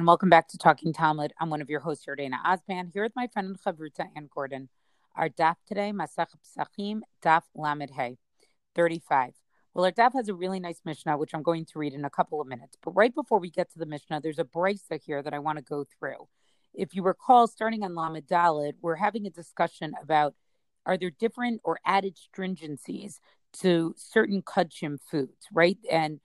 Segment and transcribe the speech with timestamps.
[0.00, 1.34] And welcome back to Talking Talmud.
[1.38, 4.70] I'm one of your hosts, Yardaena Osband, here with my friend and Chavruta Ann Gordon.
[5.14, 8.16] Our daf today, Masach Psachim, daf Lamed Hey,
[8.74, 9.34] 35.
[9.74, 12.08] Well, our daf has a really nice Mishnah, which I'm going to read in a
[12.08, 12.78] couple of minutes.
[12.82, 15.58] But right before we get to the Mishnah, there's a brisa here that I want
[15.58, 16.28] to go through.
[16.72, 20.34] If you recall, starting on Lamed Dalid, we're having a discussion about
[20.86, 23.18] are there different or added stringencies
[23.60, 25.76] to certain kudshim foods, right?
[25.90, 26.20] And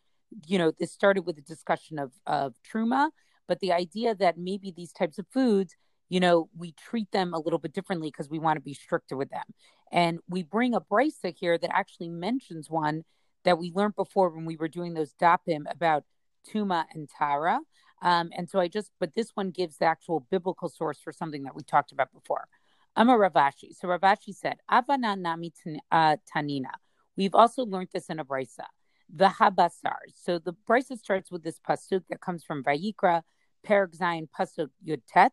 [0.47, 3.09] you know, this started with a discussion of, of truma,
[3.47, 5.75] but the idea that maybe these types of foods,
[6.09, 9.17] you know, we treat them a little bit differently because we want to be stricter
[9.17, 9.45] with them.
[9.91, 13.03] And we bring a brisa here that actually mentions one
[13.43, 16.03] that we learned before when we were doing those dapim about
[16.47, 17.59] tuma and tara.
[18.01, 21.43] Um, and so I just, but this one gives the actual biblical source for something
[21.43, 22.47] that we talked about before.
[22.95, 23.75] I'm a Rav Ashi.
[23.75, 25.53] So Rav Ashi said, Avana nami
[25.91, 26.71] uh, tanina.
[27.17, 28.65] We've also learned this in a brisa
[29.13, 29.97] the Habasar.
[30.13, 33.21] So the Brisa starts with this pasuk that comes from Vayikra,
[33.65, 35.31] Perek Zayin pasuk Yudtet,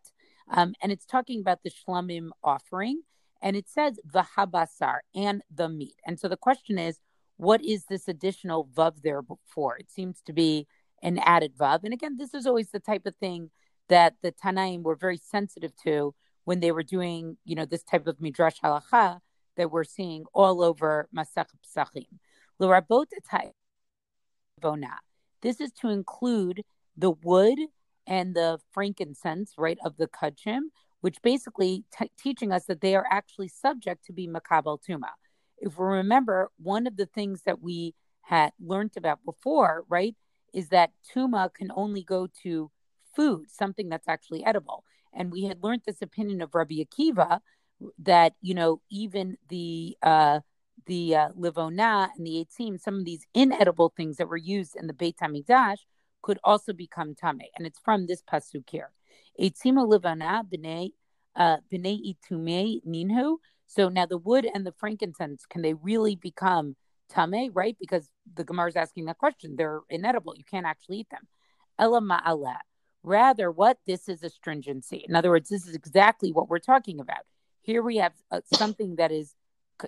[0.50, 3.02] um, and it's talking about the Shlamim offering,
[3.40, 5.96] and it says the Habasar and the meat.
[6.06, 7.00] And so the question is,
[7.36, 9.76] what is this additional vav there for?
[9.76, 10.66] It seems to be
[11.02, 13.50] an added vav, and again, this is always the type of thing
[13.88, 18.06] that the Tanaim were very sensitive to when they were doing, you know, this type
[18.06, 19.20] of midrash halacha
[19.56, 22.06] that we're seeing all over Masach Psachim.
[25.42, 26.62] This is to include
[26.96, 27.58] the wood
[28.06, 33.06] and the frankincense, right, of the kudshim, which basically t- teaching us that they are
[33.10, 35.10] actually subject to be makabel tuma.
[35.58, 40.16] If we remember, one of the things that we had learned about before, right,
[40.52, 42.70] is that tuma can only go to
[43.14, 44.84] food, something that's actually edible.
[45.12, 47.40] And we had learned this opinion of Rabbi Akiva
[47.98, 50.40] that you know even the uh,
[50.86, 54.86] the uh, livona and the eitzim, some of these inedible things that were used in
[54.86, 55.78] the Beit Hamikdash
[56.22, 58.90] could also become tame, and it's from this pasuk here.
[59.40, 60.92] Eitzim livona b'nei
[61.36, 63.36] uh, b'nei itume ninhu.
[63.66, 66.76] So now the wood and the frankincense can they really become
[67.08, 67.76] tame, right?
[67.80, 69.56] Because the Gemara is asking that question.
[69.56, 70.34] They're inedible.
[70.36, 71.26] You can't actually eat them.
[71.78, 72.56] Ela ma'ala.
[73.02, 75.04] Rather, what this is astringency.
[75.08, 77.24] In other words, this is exactly what we're talking about.
[77.62, 79.34] Here we have uh, something that is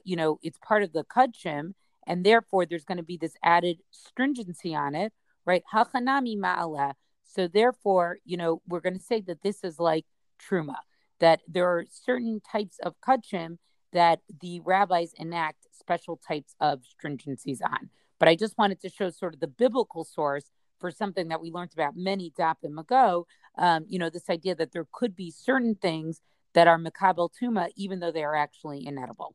[0.04, 1.74] you know, it's part of the kudshim,
[2.06, 5.12] and therefore there's going to be this added stringency on it,
[5.44, 5.62] right?
[5.72, 6.94] Hachanami ma'ala.
[7.24, 10.06] So therefore, you know, we're going to say that this is like
[10.40, 10.76] truma,
[11.20, 13.58] that there are certain types of kudshim
[13.92, 17.90] that the rabbis enact special types of stringencies on.
[18.18, 20.50] But I just wanted to show sort of the biblical source
[20.80, 23.26] for something that we learned about many dapim ago.
[23.56, 26.20] Um, you know, this idea that there could be certain things
[26.54, 29.34] that are makabel tuma, even though they are actually inedible.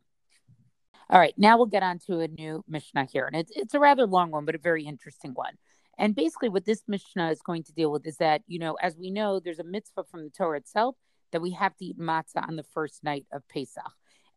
[1.09, 3.25] All right, now we'll get on to a new Mishnah here.
[3.25, 5.53] And it's, it's a rather long one, but a very interesting one.
[5.99, 8.95] And basically, what this Mishnah is going to deal with is that, you know, as
[8.97, 10.95] we know, there's a mitzvah from the Torah itself
[11.31, 13.83] that we have to eat matzah on the first night of Pesach.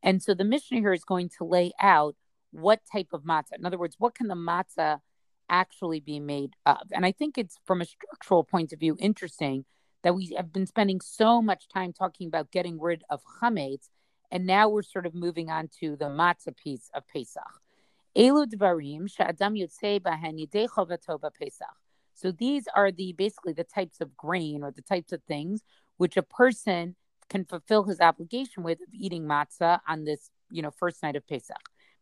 [0.02, 2.16] And so the Mishnah here is going to lay out
[2.50, 3.58] what type of matzah.
[3.58, 4.98] In other words, what can the matzah
[5.48, 6.82] actually be made of?
[6.90, 9.64] And I think it's from a structural point of view interesting
[10.02, 13.88] that we have been spending so much time talking about getting rid of chametz
[14.32, 17.61] and now we're sort of moving on to the matzah piece of Pesach.
[18.16, 21.66] Elu dvarim yotzei bahen yidei chovato Pesach.
[22.14, 25.62] So these are the basically the types of grain or the types of things
[25.96, 26.96] which a person
[27.28, 31.26] can fulfill his obligation with of eating matzah on this, you know, first night of
[31.26, 31.56] Pesach.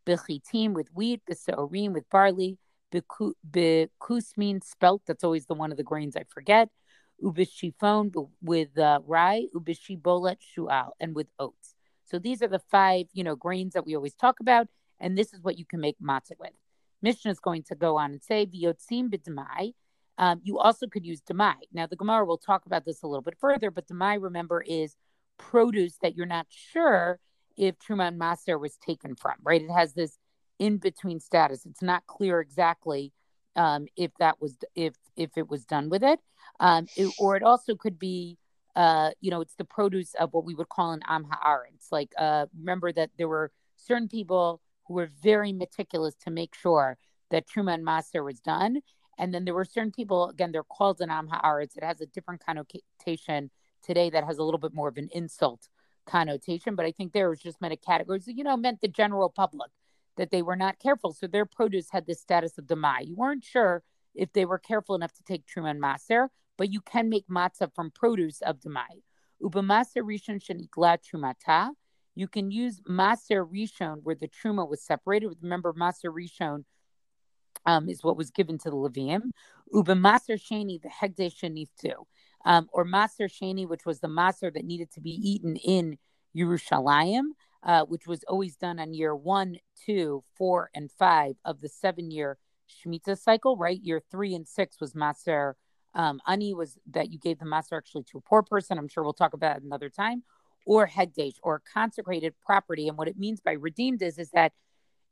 [0.04, 2.58] Bechitim with wheat, beseorim with barley,
[2.92, 5.02] bekusmin spelt.
[5.06, 6.70] That's always the one of the grains I forget.
[7.22, 11.74] Ubishifon with uh, rye, ubishibolet shual, and with oats.
[12.06, 14.66] So these are the five, you know, grains that we always talk about,
[15.00, 16.52] and this is what you can make matzah with.
[17.02, 19.72] Mishnah is going to go on and say v'yotzim.
[20.18, 21.54] Um, you also could use demai.
[21.72, 24.96] Now the Gemara will talk about this a little bit further, but demai, remember, is
[25.38, 27.18] produce that you're not sure
[27.56, 29.34] if truma and maser was taken from.
[29.42, 29.62] Right?
[29.62, 30.18] It has this
[30.58, 31.64] in between status.
[31.64, 33.12] It's not clear exactly
[33.56, 36.20] um, if that was if if it was done with it,
[36.60, 38.36] um, it, or it also could be
[38.76, 41.90] uh, you know, it's the produce of what we would call an am haaretz.
[41.90, 44.60] Like, uh, remember that there were certain people
[44.90, 46.98] who were very meticulous to make sure
[47.30, 48.80] that Truma and Maser was done.
[49.18, 51.76] And then there were certain people, again, they're called an am haaretz.
[51.76, 53.52] It has a different connotation
[53.84, 55.68] today that has a little bit more of an insult
[56.06, 56.74] connotation.
[56.74, 59.30] But I think there was just meant a category, so, you know, meant the general
[59.30, 59.70] public
[60.16, 61.12] that they were not careful.
[61.12, 63.06] So their produce had the status of demai.
[63.06, 63.84] You weren't sure
[64.16, 67.74] if they were careful enough to take Truma and Maser but you can make matzah
[67.74, 69.00] from produce of demai.
[69.40, 71.70] Uba maser rishon shenikla trumata.
[72.14, 75.30] You can use maser rishon where the truma was separated.
[75.40, 76.64] Remember, maser rishon
[77.66, 79.30] um, is what was given to the Levium.
[79.72, 82.06] Uba Maser Sheni, the Hegde Shenif too.
[82.44, 85.98] Um, or Maser Sheni, which was the Maser that needed to be eaten in
[86.36, 87.22] Yerushalayim,
[87.62, 92.10] uh, which was always done on year one, two, four, and five of the seven
[92.10, 93.80] year Shemitah cycle, right?
[93.82, 95.54] Year three and six was Maser.
[95.94, 98.78] Um, Ani was that you gave the Maser actually to a poor person.
[98.78, 100.22] I'm sure we'll talk about it another time.
[100.66, 102.88] Or Hegdesh, or consecrated property.
[102.88, 104.52] And what it means by redeemed is, is that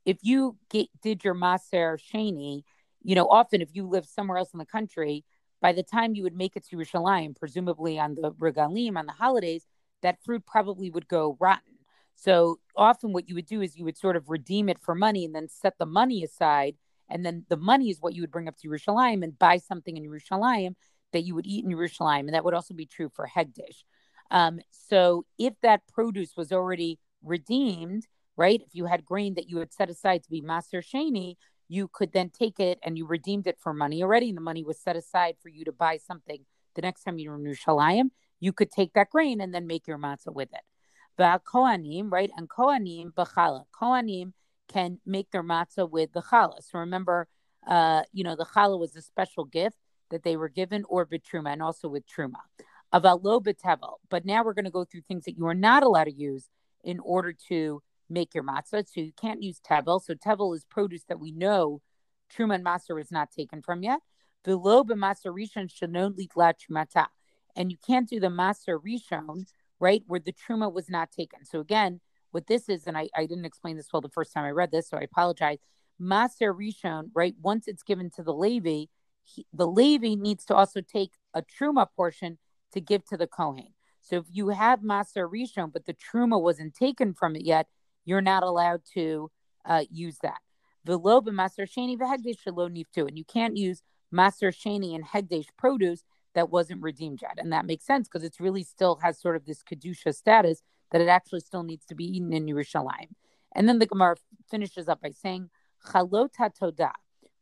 [0.05, 2.63] if you get, did your Maser Sheni,
[3.03, 5.25] you know, often if you live somewhere else in the country,
[5.61, 9.11] by the time you would make it to Yerushalayim, presumably on the regalim, on the
[9.13, 9.65] holidays,
[10.01, 11.73] that fruit probably would go rotten.
[12.15, 15.25] So often what you would do is you would sort of redeem it for money
[15.25, 16.75] and then set the money aside.
[17.09, 19.97] And then the money is what you would bring up to Yerushalayim and buy something
[19.97, 20.75] in Yerushalayim
[21.11, 22.21] that you would eat in Yerushalayim.
[22.21, 23.83] And that would also be true for Hegdish.
[24.31, 28.61] Um, so if that produce was already redeemed, right?
[28.61, 31.35] If you had grain that you had set aside to be Maser Sheni,
[31.67, 34.63] you could then take it and you redeemed it for money already, and the money
[34.63, 36.45] was set aside for you to buy something
[36.75, 38.09] the next time you're in Yerushalayim.
[38.39, 40.61] You could take that grain and then make your matzah with it.
[41.17, 42.31] But Kohanim, right?
[42.37, 43.65] And Kohanim, Bachala.
[43.79, 44.33] Kohanim
[44.69, 46.63] can make their matzah with the challah.
[46.63, 47.27] So remember,
[47.67, 49.77] uh, you know, the challah was a special gift
[50.11, 52.39] that they were given, or betruma, and also with truma.
[52.93, 53.95] Avalo betevel.
[54.09, 56.49] But now we're going to go through things that you are not allowed to use
[56.83, 58.87] in order to make your matzah.
[58.87, 60.01] So you can't use tevel.
[60.01, 61.81] So tevel is produce that we know
[62.35, 63.99] truma and matzah is not taken from yet.
[64.43, 67.07] Below b'matzah rishon shanon litla trumata.
[67.55, 69.45] And you can't do the matzah rishon,
[69.79, 71.45] right, where the truma was not taken.
[71.45, 71.99] So again,
[72.31, 74.71] what this is, and I, I didn't explain this well the first time I read
[74.71, 75.59] this, so I apologize.
[76.01, 77.35] Maser Rishon, right?
[77.41, 78.85] Once it's given to the Levi,
[79.23, 82.37] he, the Levi needs to also take a truma portion
[82.73, 83.73] to give to the Kohen.
[84.01, 87.67] So if you have Maser Rishon, but the truma wasn't taken from it yet,
[88.05, 89.29] you're not allowed to
[89.65, 90.39] uh, use that.
[90.87, 93.83] V'lo b'maser sheni v'hegdesh shelo niftu, and you can't use
[94.13, 98.39] maser sheni and hegdesh produce that wasn't redeemed yet, and that makes sense because it's
[98.39, 100.61] really still has sort of this kedusha status
[100.91, 103.09] that it actually still needs to be eaten in Yerushalayim.
[103.55, 104.15] And then the Gemara
[104.49, 105.49] finishes up by saying
[105.87, 106.93] chalot todah.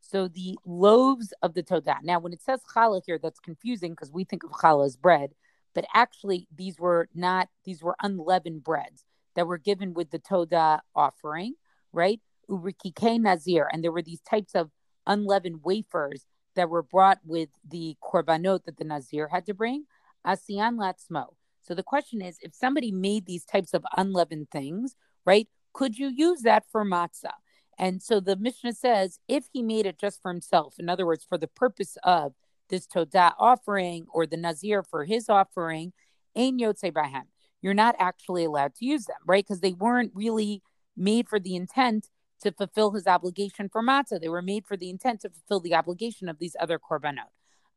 [0.08, 2.02] So the loaves of the todah.
[2.02, 5.32] Now, when it says challah here, that's confusing because we think of challah as bread,
[5.74, 10.80] but actually these were not; these were unleavened breads that were given with the Todah
[10.96, 11.54] offering,
[11.92, 12.20] right?
[12.50, 13.68] Urikike Nazir.
[13.70, 14.70] And there were these types of
[15.06, 16.24] unleavened wafers
[16.56, 19.84] that were brought with the korbanot that the Nazir had to bring.
[20.26, 21.34] Asian Latzmo.
[21.62, 26.08] So the question is if somebody made these types of unleavened things, right, could you
[26.08, 27.38] use that for matzah?
[27.78, 31.24] And so the Mishnah says if he made it just for himself, in other words,
[31.24, 32.34] for the purpose of
[32.68, 35.92] this Todah offering or the Nazir for his offering,
[36.36, 37.24] Ein Yotze Bahem
[37.60, 39.44] you're not actually allowed to use them, right?
[39.44, 40.62] Because they weren't really
[40.96, 42.08] made for the intent
[42.42, 44.20] to fulfill his obligation for matzah.
[44.20, 47.30] They were made for the intent to fulfill the obligation of these other korbanot.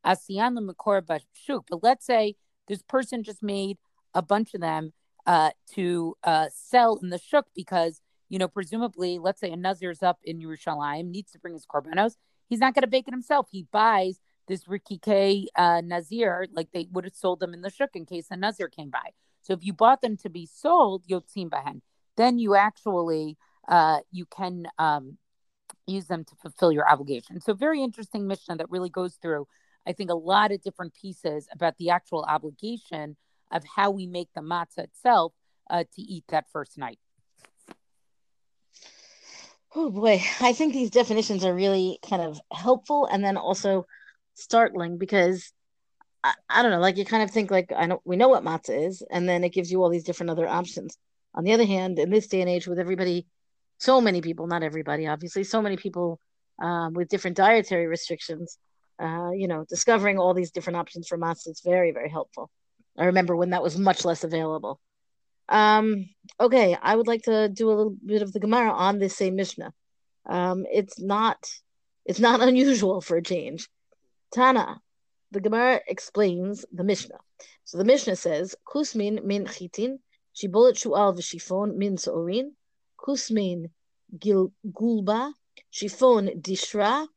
[0.06, 1.64] Asiyan bashuk.
[1.70, 2.36] But let's say
[2.68, 3.78] this person just made
[4.14, 4.94] a bunch of them
[5.26, 8.02] uh, to uh, sell in the shuk because,
[8.32, 12.16] you know, presumably, let's say a Nazir's up in Yerushalayim, needs to bring his korbanos.
[12.48, 13.48] He's not going to bake it himself.
[13.52, 17.90] He buys this Rikike uh, Nazir, like they would have sold them in the shuk
[17.94, 19.10] in case a Nazir came by.
[19.42, 21.82] So if you bought them to be sold, yotzim bahen,
[22.16, 25.18] then you actually uh, you can um,
[25.86, 27.42] use them to fulfill your obligation.
[27.42, 29.46] So very interesting Mishnah that really goes through,
[29.86, 33.18] I think, a lot of different pieces about the actual obligation
[33.52, 35.34] of how we make the matzah itself
[35.70, 37.00] uh, to eat that first night.
[39.74, 43.86] Oh boy, I think these definitions are really kind of helpful and then also
[44.34, 45.52] startling because
[46.24, 48.44] I, I don't know, like you kind of think like I know we know what
[48.44, 50.98] matzah is, and then it gives you all these different other options.
[51.34, 53.26] On the other hand, in this day and age, with everybody,
[53.78, 56.20] so many people, not everybody, obviously, so many people
[56.62, 58.58] um, with different dietary restrictions,
[59.02, 62.50] uh, you know, discovering all these different options for matzah is very, very helpful.
[62.98, 64.80] I remember when that was much less available.
[65.52, 69.18] Um, okay, I would like to do a little bit of the Gemara on this
[69.18, 69.74] same Mishnah.
[70.26, 71.46] Um, it's not,
[72.06, 73.68] it's not unusual for a change.
[74.34, 74.82] Tana,
[75.32, 77.20] the Gemara explains the Mishnah.
[77.66, 80.00] So the Mishnah says, Kusmin min chitin,
[80.34, 82.52] shibolet shu'al v'shifon min so'orin,
[82.98, 83.70] kusmin
[84.18, 85.34] gil gulba,
[85.74, 87.08] shifon dishra,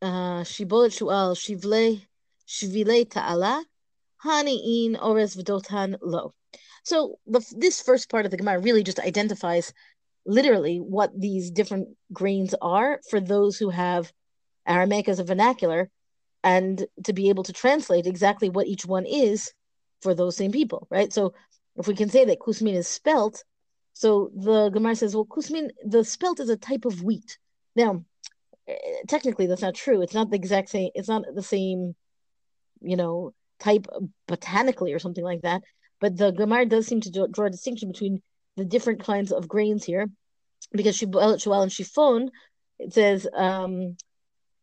[0.00, 2.00] uh, shibolet shu'al shivle
[2.48, 3.64] shvile ta'ala,
[4.24, 6.32] hani'in ores v'dotan lo.
[6.86, 9.72] So the, this first part of the Gemara really just identifies
[10.24, 14.12] literally what these different grains are for those who have
[14.68, 15.90] Aramaic as a vernacular
[16.44, 19.52] and to be able to translate exactly what each one is
[20.00, 21.12] for those same people, right?
[21.12, 21.34] So
[21.74, 23.42] if we can say that kusmin is spelt,
[23.92, 27.36] so the Gemara says, well, kusmin, the spelt is a type of wheat.
[27.74, 28.04] Now,
[28.68, 28.76] eh,
[29.08, 30.02] technically that's not true.
[30.02, 30.90] It's not the exact same.
[30.94, 31.96] It's not the same,
[32.80, 33.88] you know, type
[34.28, 35.62] botanically or something like that.
[36.00, 38.22] But the Gemara does seem to do, draw a distinction between
[38.56, 40.08] the different kinds of grains here,
[40.72, 42.28] because Shual and Shifon,
[42.78, 43.96] it says um,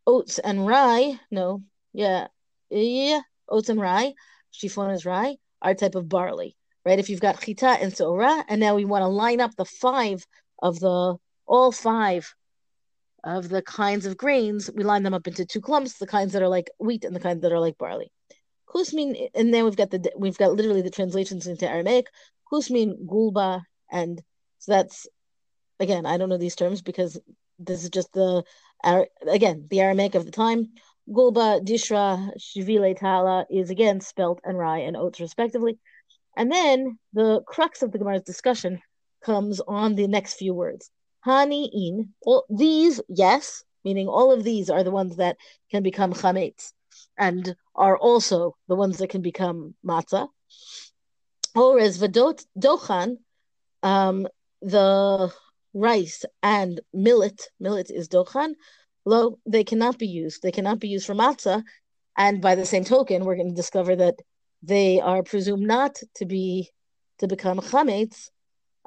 [0.06, 1.20] oats and rye.
[1.32, 1.64] No,
[1.94, 2.28] yeah,
[2.70, 4.14] yeah, oats and rye.
[4.54, 5.38] Shifon is rye.
[5.62, 7.00] Our type of barley, right?
[7.00, 10.26] If you've got chita and seorah, and now we want to line up the five
[10.62, 12.34] of the all five
[13.24, 16.42] of the kinds of grains, we line them up into two clumps, the kinds that
[16.42, 18.12] are like wheat and the kinds that are like barley.
[18.74, 22.08] Kusmin, and then we've got the we've got literally the translations into Aramaic.
[22.52, 23.62] Kusmin, gulba,
[23.92, 24.22] and
[24.60, 25.08] so that's
[25.80, 27.20] again, I don't know these terms because
[27.60, 28.44] this is just the
[29.28, 30.70] again the Aramaic of the time.
[31.10, 35.78] Gulba, Dishra, Shivile Tala is again spelt and rye and oats respectively.
[36.38, 38.82] And then the crux of the Gemara's discussion
[39.24, 40.90] comes on the next few words.
[41.26, 42.14] Hani in.
[42.22, 45.38] All these, yes, meaning all of these are the ones that
[45.70, 46.72] can become chametz
[47.18, 50.28] and are also the ones that can become matzah.
[51.54, 53.18] Whereas vadot dochan,
[53.84, 54.28] um,
[54.62, 55.32] the
[55.74, 58.54] rice and millet, millet is dochan,
[59.06, 60.42] lo, they cannot be used.
[60.42, 61.64] They cannot be used for matzah.
[62.18, 64.16] And by the same token, we're going to discover that
[64.62, 66.70] they are presumed not to be
[67.20, 68.30] to become chametz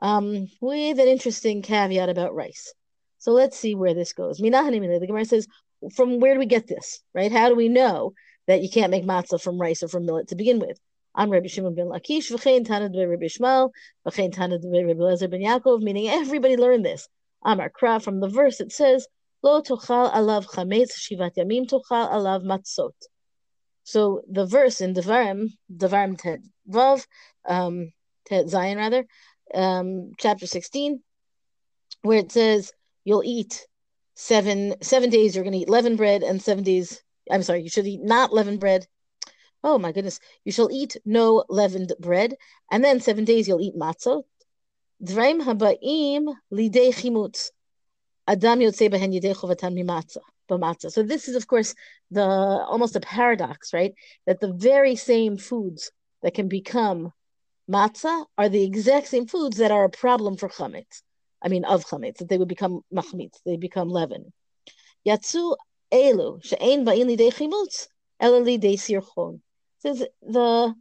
[0.03, 2.73] um, with an interesting caveat about rice.
[3.19, 4.41] So let's see where this goes.
[4.41, 5.47] Minahani The Gemara says,
[5.95, 7.33] from where do we get this, right?
[7.33, 8.13] How do we know
[8.47, 10.79] that you can't make matzah from rice or from millet to begin with?
[11.15, 13.71] I'm Rabbi Shimon ben Lakish, v'chein Rabbi Shmuel,
[14.07, 17.09] v'chein Rabbi Lezer ben Yaakov, meaning everybody learned this.
[17.45, 19.07] Amar Kra, from the verse it says,
[19.43, 22.93] Lo tochal alav chametz, shivat yamim tochal alav matzot.
[23.85, 27.07] So the verse in Devarim, Devarim Ted Vav,
[27.49, 27.93] um,
[28.27, 29.07] Ted Zion rather,
[29.55, 31.01] um, chapter 16,
[32.03, 32.73] where it says
[33.05, 33.65] you'll eat
[34.17, 37.69] seven seven days you're going to eat leavened bread and seven days i'm sorry you
[37.69, 38.87] should eat not leavened bread
[39.63, 42.35] oh my goodness you shall eat no leavened bread
[42.73, 44.25] and then seven days you'll eat matzot
[45.03, 47.51] lidei chimutz
[48.29, 48.73] adam.
[50.91, 51.75] So this is, of course,
[52.11, 53.95] the almost a paradox, right?
[54.27, 55.93] That the very same foods
[56.23, 57.13] that can become
[57.71, 61.03] matzah are the exact same foods that are a problem for chametz.
[61.47, 64.33] I mean, of chametz, that they would become machmitz, they become leaven.
[65.07, 65.57] Yatsu
[65.93, 67.87] elu she'ein ba'in lidei chimutz
[68.19, 69.41] ela lidei sirchon.
[69.79, 70.75] Says the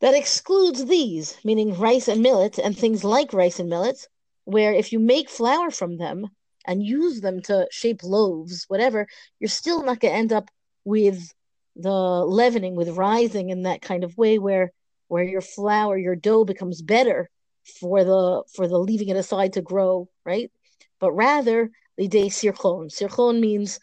[0.00, 4.08] that excludes these, meaning rice and millet and things like rice and millet,
[4.44, 6.26] where if you make flour from them
[6.66, 9.06] and use them to shape loaves, whatever,
[9.38, 10.50] you're still not going to end up
[10.84, 11.32] with
[11.76, 14.72] the leavening, with rising in that kind of way where
[15.06, 17.30] where your flour, your dough becomes better
[17.78, 20.50] for the for the leaving it aside to grow, right?
[20.98, 22.90] But rather the lidei sirchon.
[22.90, 23.80] Sirchon means,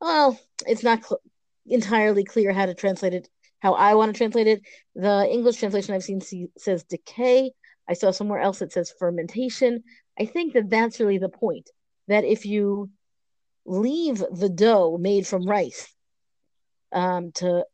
[0.00, 1.20] well, it's not cl-
[1.66, 3.28] entirely clear how to translate it.
[3.60, 4.62] How I want to translate it.
[4.94, 7.52] The English translation I've seen see, says decay.
[7.88, 9.82] I saw somewhere else it says fermentation.
[10.18, 11.68] I think that that's really the point.
[12.08, 12.90] That if you
[13.66, 15.92] leave the dough made from rice
[16.92, 17.64] um, to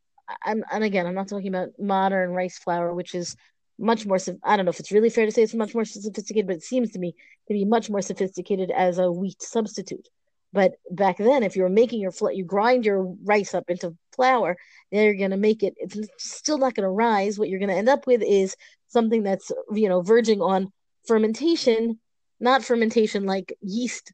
[0.43, 3.35] I'm, and again, I'm not talking about modern rice flour, which is
[3.79, 4.17] much more.
[4.43, 6.63] I don't know if it's really fair to say it's much more sophisticated, but it
[6.63, 7.15] seems to me
[7.47, 10.07] to be much more sophisticated as a wheat substitute.
[10.53, 14.57] But back then, if you were making your you grind your rice up into flour,
[14.91, 15.75] then you're going to make it.
[15.77, 17.37] It's still not going to rise.
[17.37, 18.55] What you're going to end up with is
[18.87, 20.71] something that's you know verging on
[21.05, 21.99] fermentation,
[22.39, 24.13] not fermentation like yeast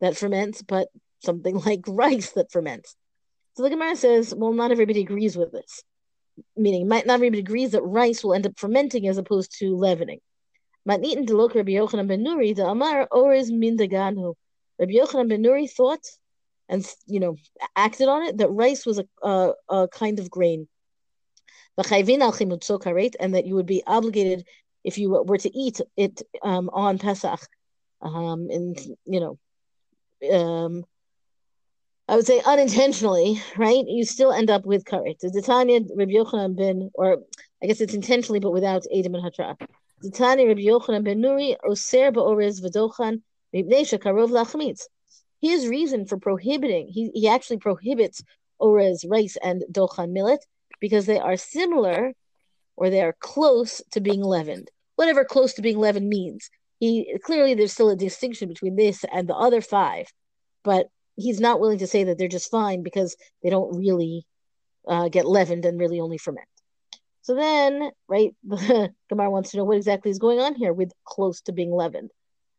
[0.00, 0.88] that ferments, but
[1.22, 2.96] something like rice that ferments.
[3.56, 5.84] So the Gemara says, well, not everybody agrees with this,
[6.56, 10.20] meaning might not everybody agrees that rice will end up fermenting as opposed to leavening.
[10.88, 14.34] Matnitin delok Rabbi Yochanan ben Nuri, the Amar Orez min deganu.
[14.78, 16.04] Rabbi Yochanan ben Nuri thought,
[16.68, 17.36] and you know,
[17.76, 20.68] acted on it that rice was a, a, a kind of grain.
[21.76, 24.46] And that you would be obligated
[24.84, 27.40] if you were to eat it um, on Pesach,
[28.02, 29.38] um, and you know,
[30.32, 30.84] um,
[32.06, 33.84] I would say unintentionally, right?
[33.86, 35.20] You still end up with karet.
[35.20, 37.18] The Tanya Rabbi Yochanan ben, or
[37.62, 39.56] I guess it's intentionally, but without Edim and Hatra.
[40.02, 43.22] The Tanya Rabbi Yochanan ben Nuri oser ba'orez v'dochan
[43.54, 44.82] mipnei karov lachmitz.
[45.40, 48.22] His reason for prohibiting, he, he actually prohibits
[48.60, 50.44] orez rice and dochan millet
[50.80, 52.12] because they are similar
[52.76, 54.68] or they are close to being leavened.
[54.96, 56.50] Whatever close to being leavened means.
[56.80, 60.12] He clearly there's still a distinction between this and the other five,
[60.64, 64.26] but he's not willing to say that they're just fine because they don't really
[64.88, 66.48] uh, get leavened and really only ferment.
[67.22, 70.92] So then, right, the Gemara wants to know what exactly is going on here with
[71.04, 72.10] close to being leavened.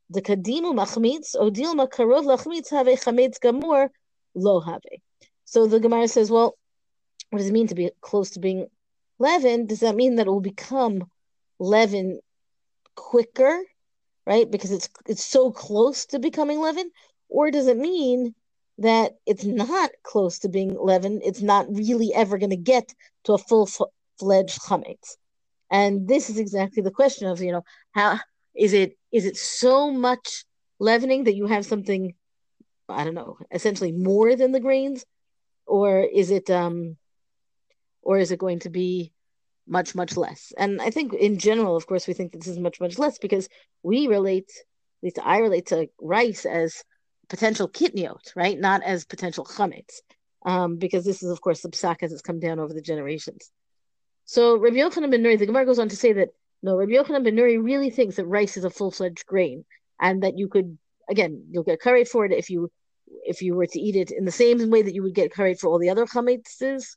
[0.09, 3.89] the kadimu machmitz o dilma karov lachmitz have chametz gamur
[4.35, 4.81] lo have.
[5.45, 6.57] So the Gemara says, well,
[7.29, 8.67] what does it mean to be close to being
[9.19, 9.65] leaven?
[9.67, 11.05] Does that mean that it will become
[11.59, 12.19] leaven
[12.95, 13.61] quicker,
[14.25, 14.49] right?
[14.49, 16.89] Because it's it's so close to becoming leaven,
[17.29, 18.35] or does it mean
[18.77, 21.21] that it's not close to being leavened.
[21.23, 22.93] It's not really ever going to get
[23.25, 23.69] to a full
[24.19, 25.15] fledged chametz.
[25.71, 28.19] And this is exactly the question of you know how
[28.53, 30.45] is it is it so much
[30.79, 32.13] leavening that you have something
[32.87, 35.05] I don't know essentially more than the grains,
[35.65, 36.97] or is it um
[38.01, 39.11] or is it going to be
[39.67, 40.53] much much less?
[40.57, 43.49] And I think in general, of course, we think this is much much less because
[43.83, 46.83] we relate at least I relate to rice as
[47.29, 48.59] potential kitniot, right?
[48.59, 50.01] Not as potential chametz,
[50.45, 53.51] um, because this is of course the psak as it's come down over the generations.
[54.25, 56.29] So Rabbi Yochanan ben Nuri, the Gemara goes on to say that
[56.63, 59.65] no, Rabbi Yochanan ben Nuri really thinks that rice is a full fledged grain,
[59.99, 60.77] and that you could
[61.09, 62.71] again you'll get karet for it if you
[63.23, 65.59] if you were to eat it in the same way that you would get karet
[65.59, 66.95] for all the other chametzes,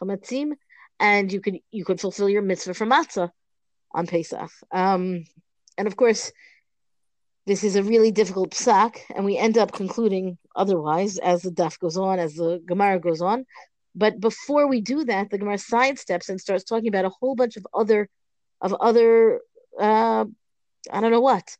[0.00, 0.52] chametzim,
[0.98, 3.30] and you could you could fulfill your mitzvah for matzah
[3.92, 4.50] on Pesach.
[4.72, 5.24] Um,
[5.78, 6.32] and of course,
[7.46, 11.78] this is a really difficult psak, and we end up concluding otherwise as the daf
[11.78, 13.46] goes on, as the Gemara goes on.
[13.94, 17.56] But before we do that, the Gemara sidesteps and starts talking about a whole bunch
[17.56, 18.08] of other,
[18.60, 19.40] of other,
[19.80, 20.24] uh,
[20.92, 21.56] I don't know what,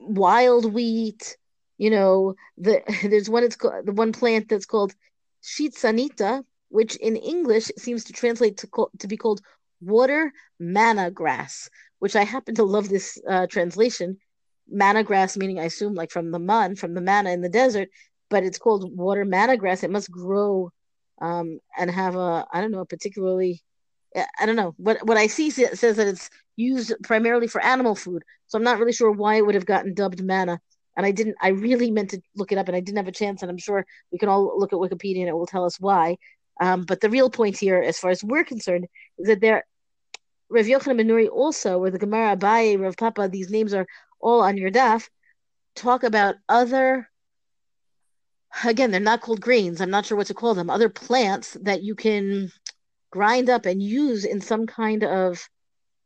[0.00, 1.36] wild wheat.
[1.78, 4.94] You know, the there's one it's called the one plant that's called
[5.42, 8.68] shitsanita, which in English seems to translate to
[8.98, 9.40] to be called
[9.80, 14.18] water manna grass, which I happen to love this uh, translation.
[14.68, 17.88] Manna grass meaning I assume like from the mun, from the manna in the desert,
[18.30, 19.82] but it's called water manna grass.
[19.82, 20.70] It must grow
[21.20, 23.62] um, and have a I don't know a particularly
[24.38, 28.22] I don't know what what I see says that it's used primarily for animal food.
[28.46, 30.60] So I'm not really sure why it would have gotten dubbed manna.
[30.96, 31.36] And I didn't.
[31.42, 33.42] I really meant to look it up, and I didn't have a chance.
[33.42, 36.18] And I'm sure we can all look at Wikipedia, and it will tell us why.
[36.60, 38.86] Um, but the real point here, as far as we're concerned,
[39.18, 39.64] is that there,
[40.48, 43.86] Rav Yochanan ben also, where the Gemara Abaye, Rav Papa, these names are
[44.24, 45.08] all on your daf,
[45.76, 47.08] talk about other
[48.64, 49.80] again, they're not called greens.
[49.80, 50.70] I'm not sure what to call them.
[50.70, 52.50] Other plants that you can
[53.10, 55.48] grind up and use in some kind of,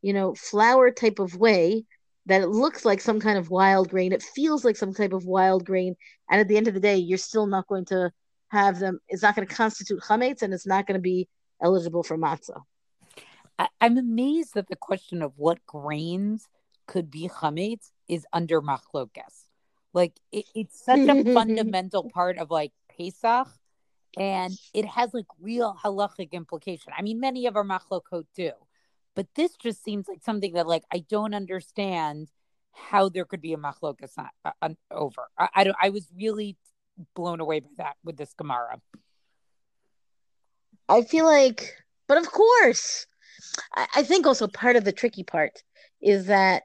[0.02, 1.84] you know, flour type of way
[2.26, 4.12] that it looks like some kind of wild grain.
[4.12, 5.94] It feels like some type of wild grain.
[6.30, 8.10] And at the end of the day, you're still not going to
[8.48, 8.98] have them.
[9.08, 11.28] It's not going to constitute chametz and it's not going to be
[11.62, 12.62] eligible for matzah.
[13.80, 16.46] I'm amazed that the question of what grains
[16.88, 19.44] could be chametz is under machlokas.
[19.92, 23.46] Like it, it's such a fundamental part of like Pesach,
[24.18, 26.92] and it has like real halachic implication.
[26.98, 28.50] I mean, many of our machlokot do,
[29.14, 32.28] but this just seems like something that like I don't understand
[32.72, 34.12] how there could be a machlokas
[34.44, 35.28] uh, over.
[35.38, 35.76] I, I don't.
[35.80, 36.56] I was really
[37.14, 38.80] blown away by that with this Gemara.
[40.88, 41.74] I feel like,
[42.06, 43.06] but of course,
[43.76, 45.62] I, I think also part of the tricky part
[46.00, 46.62] is that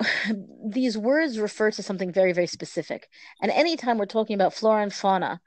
[0.66, 3.08] these words refer to something very, very specific.
[3.40, 5.40] And anytime we're talking about flora and fauna,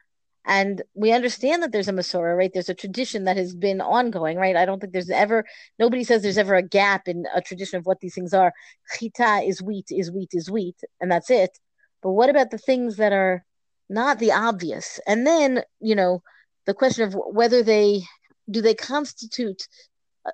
[0.48, 2.52] and we understand that there's a Masorah, right?
[2.54, 4.56] There's a tradition that has been ongoing, right?
[4.56, 5.44] I don't think there's ever,
[5.80, 8.54] nobody says there's ever a gap in a tradition of what these things are.
[8.96, 11.58] Chita is wheat, is wheat, is wheat, and that's it.
[12.04, 13.44] But what about the things that are
[13.90, 15.00] not the obvious?
[15.08, 16.22] And then, you know,
[16.68, 18.04] the question of whether they,
[18.50, 19.68] do they constitute,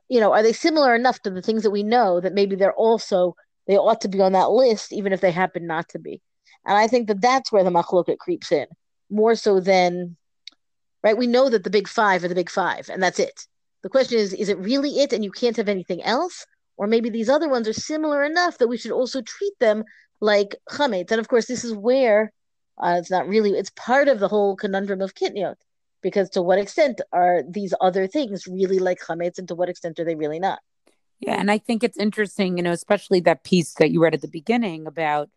[0.10, 2.74] you know, are they similar enough to the things that we know that maybe they're
[2.74, 3.36] also
[3.68, 6.22] they ought to be on that list, even if they happen not to be.
[6.66, 8.68] And I think that that's where the machloket creeps in
[9.10, 10.18] more so than,
[11.04, 11.18] right?
[11.18, 13.46] We know that the big five are the big five, and that's it.
[13.84, 16.46] The question is, is it really it, and you can't have anything else?
[16.78, 19.84] Or maybe these other ones are similar enough that we should also treat them
[20.20, 21.12] like chametz.
[21.12, 22.32] And of course, this is where
[22.78, 25.56] uh, it's not really, it's part of the whole conundrum of kitniot.
[26.02, 30.00] Because to what extent are these other things really like chametz, and to what extent
[30.00, 30.60] are they really not?
[31.20, 34.22] Yeah, and I think it's interesting, you know, especially that piece that you read at
[34.22, 35.30] the beginning about,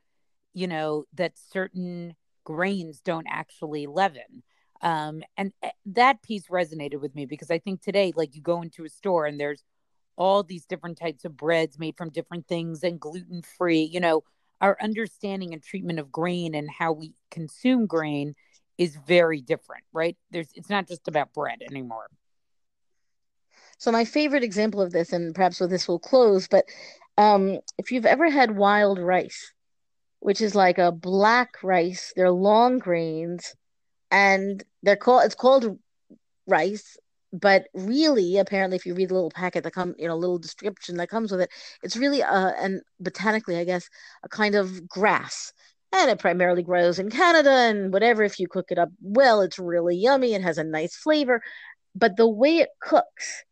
[0.54, 4.42] you know, that certain grains don't actually leaven.
[4.80, 8.62] Um, and eh, that piece resonated with me because I think today, like you go
[8.62, 9.62] into a store and there's
[10.16, 14.22] all these different types of breads made from different things and gluten free, you know,
[14.60, 18.34] our understanding and treatment of grain and how we consume grain
[18.78, 20.16] is very different, right?
[20.30, 22.08] There's it's not just about bread anymore.
[23.78, 26.64] So my favorite example of this, and perhaps with this we'll close, but
[27.16, 29.52] um, if you've ever had wild rice,
[30.20, 33.54] which is like a black rice, they're long grains,
[34.10, 35.78] and they're called it's called
[36.46, 36.96] rice,
[37.32, 40.96] but really, apparently, if you read the little packet that come, you know, little description
[40.98, 41.50] that comes with it,
[41.82, 43.88] it's really a and botanically, I guess,
[44.22, 45.52] a kind of grass.
[45.96, 48.24] And it primarily grows in Canada and whatever.
[48.24, 50.34] If you cook it up well, it's really yummy.
[50.34, 51.40] It has a nice flavor.
[51.94, 53.44] But the way it cooks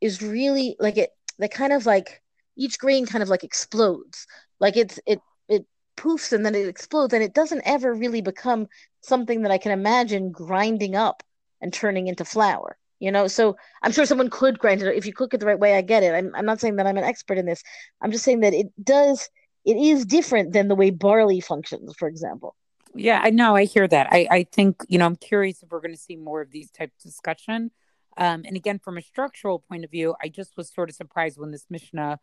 [0.00, 2.22] is really like it, they kind of like
[2.56, 4.26] each grain kind of like explodes.
[4.58, 5.64] Like it's, it, it
[5.96, 8.66] poofs and then it explodes and it doesn't ever really become
[9.00, 11.22] something that I can imagine grinding up
[11.62, 15.12] and turning into flour you know so i'm sure someone could grind it if you
[15.12, 17.04] cook it the right way i get it I'm, I'm not saying that i'm an
[17.04, 17.62] expert in this
[18.00, 19.28] i'm just saying that it does
[19.64, 22.54] it is different than the way barley functions for example
[22.94, 25.80] yeah i know i hear that i i think you know i'm curious if we're
[25.80, 27.70] going to see more of these types of discussion
[28.16, 31.38] um and again from a structural point of view i just was sort of surprised
[31.38, 32.18] when this mishnah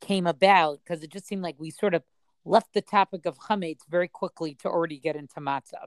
[0.00, 2.02] came about because it just seemed like we sort of
[2.44, 5.86] left the topic of chametz very quickly to already get into matzah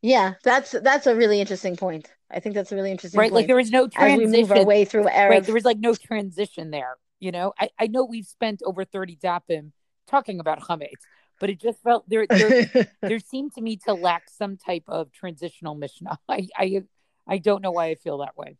[0.00, 2.10] yeah, that's that's a really interesting point.
[2.30, 3.26] I think that's a really interesting right.
[3.26, 3.34] Point.
[3.34, 4.22] Like there was no transition.
[4.22, 5.30] As we move our way through Arab.
[5.30, 6.96] Right, there was like no transition there.
[7.20, 9.72] You know, I, I know we've spent over thirty dapim
[10.06, 11.02] talking about chametz,
[11.40, 12.50] but it just felt there there,
[13.02, 16.18] there seemed to me to lack some type of transitional mishnah.
[16.28, 16.82] I I
[17.26, 18.56] I don't know why I feel that way.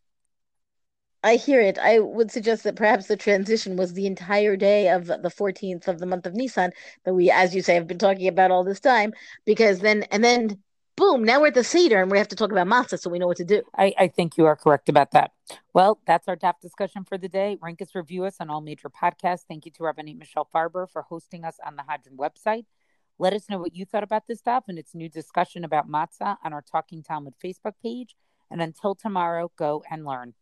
[1.25, 1.79] I hear it.
[1.79, 5.99] I would suggest that perhaps the transition was the entire day of the 14th of
[5.99, 6.73] the month of Nisan
[7.05, 9.13] that we, as you say, have been talking about all this time.
[9.45, 10.63] Because then, and then
[10.99, 13.21] boom, now we're at the Seder and we have to talk about matzah so we
[13.21, 13.63] know what to do.
[13.77, 15.31] I, I think you are correct about that.
[15.73, 17.57] Well, that's our top discussion for the day.
[17.63, 19.45] Rank us, review us on all major podcasts.
[19.49, 22.65] Thank you to Rabbanit Michelle Farber for hosting us on the Hadran website.
[23.21, 26.37] Let us know what you thought about this stuff and its new discussion about matzah
[26.45, 28.17] on our Talking Talmud Facebook page.
[28.51, 30.35] And until tomorrow, go and learn.